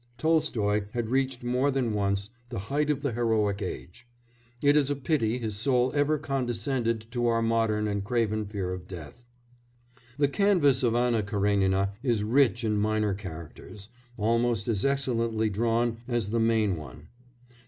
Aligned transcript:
Tolstoy 0.17 0.85
had 0.93 1.09
reached, 1.09 1.43
more 1.43 1.69
than 1.69 1.93
once, 1.93 2.31
the 2.49 2.57
height 2.57 2.89
of 2.89 3.03
the 3.03 3.11
heroic 3.11 3.61
age. 3.61 4.07
It 4.59 4.75
is 4.75 4.89
a 4.89 4.95
pity 4.95 5.37
his 5.37 5.55
soul 5.55 5.91
ever 5.93 6.17
condescended 6.17 7.05
to 7.11 7.27
our 7.27 7.43
modern 7.43 7.87
and 7.87 8.03
craven 8.03 8.47
fear 8.47 8.73
of 8.73 8.87
death. 8.87 9.23
The 10.17 10.27
canvas 10.27 10.81
of 10.81 10.95
Anna 10.95 11.21
Karénina 11.21 11.91
is 12.01 12.23
rich 12.23 12.63
in 12.63 12.77
minor 12.77 13.13
characters, 13.13 13.89
almost 14.17 14.67
as 14.67 14.83
excellently 14.83 15.51
drawn 15.51 15.97
as 16.07 16.31
the 16.31 16.39
main 16.39 16.77
one. 16.77 17.09